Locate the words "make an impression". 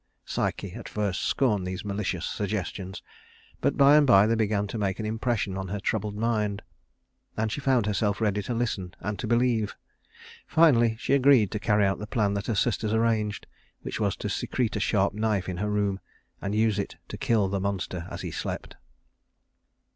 4.79-5.55